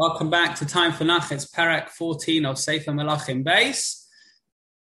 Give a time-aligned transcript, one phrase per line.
[0.00, 1.30] Welcome back to Time for Nach.
[1.30, 4.06] It's Parak 14 of Sefer Melachim Beis.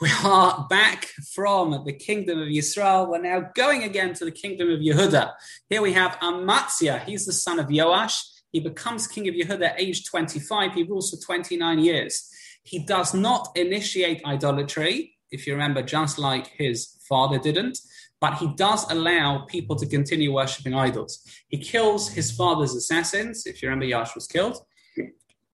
[0.00, 3.08] We are back from the kingdom of Yisrael.
[3.08, 5.32] We're now going again to the kingdom of Yehuda.
[5.68, 7.02] Here we have Amatzia.
[7.02, 8.22] He's the son of Yoash.
[8.52, 10.74] He becomes king of Yehuda at age 25.
[10.74, 12.30] He rules for 29 years.
[12.62, 17.80] He does not initiate idolatry, if you remember, just like his father didn't
[18.20, 21.26] but he does allow people to continue worshipping idols.
[21.48, 23.46] He kills his father's assassins.
[23.46, 24.62] If you remember, Yoash was killed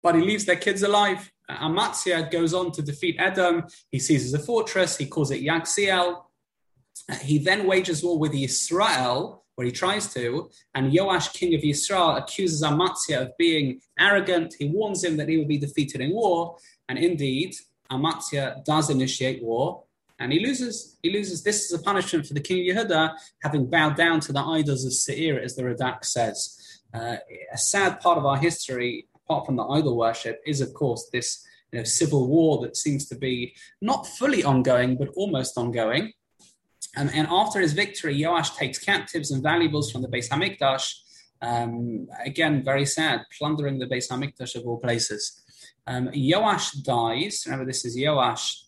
[0.04, 1.32] but he leaves their kids alive.
[1.50, 3.64] Amatzia goes on to defeat Edom.
[3.90, 4.98] He seizes a fortress.
[4.98, 6.24] He calls it Yaxiel.
[7.22, 12.16] He then wages war with Israel, where he tries to, and Joash, king of Israel,
[12.18, 14.56] accuses Amatzia of being arrogant.
[14.58, 16.58] He warns him that he will be defeated in war,
[16.88, 17.56] and indeed,
[17.92, 19.84] Amatzia does initiate war,
[20.20, 20.98] and he loses.
[21.04, 21.44] He loses.
[21.44, 24.86] This is a punishment for the king of Yehuda, having bowed down to the idols
[24.86, 26.82] of Seir, as the Radak says.
[26.94, 27.18] Uh,
[27.52, 31.46] a sad part of our history apart from the idol worship, is of course this
[31.72, 36.14] you know, civil war that seems to be not fully ongoing, but almost ongoing.
[36.96, 40.94] Um, and after his victory, Joash takes captives and valuables from the Beis Hamikdash.
[41.42, 45.42] Um, again, very sad, plundering the Beis Hamikdash of all places.
[45.88, 47.44] Um, Joash dies.
[47.46, 48.66] Remember, this is Joash,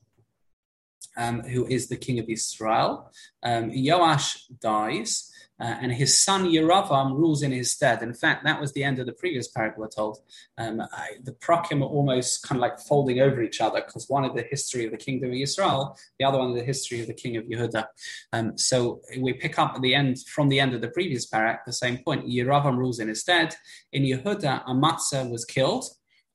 [1.15, 3.11] um, who is the king of Israel.
[3.43, 5.31] Um, Joash dies.
[5.59, 8.01] Uh, and his son Yeravam rules in his stead.
[8.01, 10.19] In fact, that was the end of the previous parak, we're told.
[10.57, 14.25] Um, I, the prakim are almost kind of like folding over each other because one
[14.25, 17.07] of the history of the kingdom of Israel, the other one of the history of
[17.07, 17.85] the king of Yehuda.
[18.33, 21.59] Um, so we pick up at the end from the end of the previous parak,
[21.65, 22.27] the same point.
[22.27, 23.55] Yeravam rules in his stead.
[23.93, 25.85] In Yehuda, Amatzia was killed.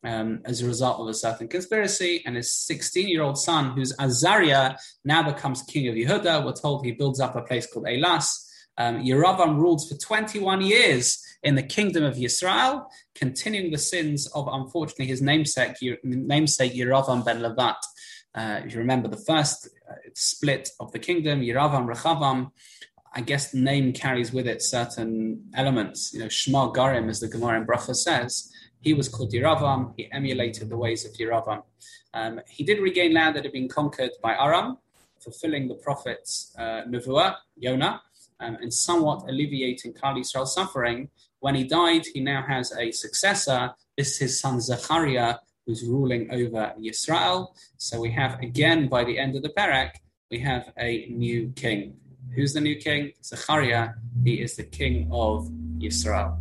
[0.03, 3.93] Um, as a result of a certain conspiracy, and his 16 year old son, who's
[4.01, 6.43] Azariah, now becomes king of Yehuda.
[6.43, 8.50] We're told he builds up a place called Elas,
[8.81, 14.48] um, Yeravam ruled for 21 years in the kingdom of Yisrael, continuing the sins of,
[14.50, 17.77] unfortunately, his namesake, namesake Yeravam ben Nevat.
[18.34, 22.53] Uh, if you remember the first uh, split of the kingdom, Yeravam, Rechavam,
[23.12, 26.15] I guess the name carries with it certain elements.
[26.15, 28.50] You know, Shema Garim, as the Gemara in Bracha says,
[28.81, 29.93] he was called Yeravam.
[29.99, 31.65] He emulated the ways of Yeravam.
[32.15, 34.78] Um, he did regain land that had been conquered by Aram,
[35.19, 38.00] fulfilling the prophet's uh, Nevuah, Yonah
[38.41, 41.09] um, and somewhat alleviating Klal Yisrael's suffering.
[41.41, 43.75] When he died, he now has a successor.
[43.97, 45.37] This is his son Zechariah,
[45.67, 47.49] who's ruling over Yisrael.
[47.77, 49.93] So we have again, by the end of the parak,
[50.31, 51.97] we have a new king.
[52.34, 53.12] Who's the new king?
[53.25, 53.91] Zechariah.
[54.25, 55.49] He is the king of
[55.79, 56.39] Yisrael.